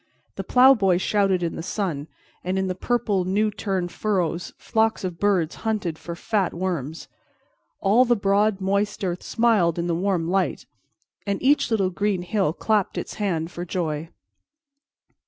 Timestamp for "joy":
13.63-14.09